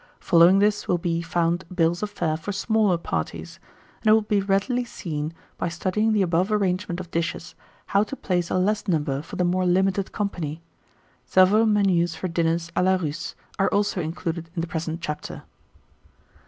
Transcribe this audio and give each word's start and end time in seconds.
Following 0.19 0.57
this 0.57 0.87
will 0.87 0.97
be 0.97 1.21
found 1.21 1.63
bills 1.71 2.01
of 2.01 2.09
fare 2.09 2.35
for 2.35 2.51
smaller 2.51 2.97
parties; 2.97 3.59
and 4.01 4.07
it 4.09 4.13
will 4.13 4.23
be 4.23 4.41
readily 4.41 4.83
seen, 4.83 5.31
by 5.59 5.69
studying 5.69 6.11
the 6.11 6.23
above 6.23 6.51
arrangement 6.51 6.99
of 6.99 7.11
dishes, 7.11 7.53
how 7.85 8.01
to 8.05 8.15
place 8.15 8.49
a 8.49 8.57
less 8.57 8.87
number 8.87 9.21
for 9.21 9.35
the 9.35 9.43
more 9.43 9.63
limited 9.67 10.11
company. 10.11 10.59
Several 11.27 11.67
menus 11.67 12.15
for 12.15 12.27
dinners 12.27 12.71
à 12.75 12.83
la 12.83 12.95
Russe, 12.95 13.35
are 13.59 13.67
also 13.69 14.01
included 14.01 14.49
in 14.55 14.61
the 14.61 14.67
present 14.67 15.01
chapter. 15.01 15.43